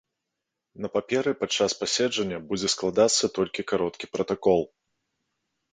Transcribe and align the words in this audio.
На 0.85 0.89
паперы 0.95 1.33
падчас 1.41 1.71
пасяджэння 1.81 2.39
будзе 2.49 2.67
складацца 2.75 3.25
толькі 3.37 3.61
кароткі 3.75 4.05
пратакол. 4.15 4.61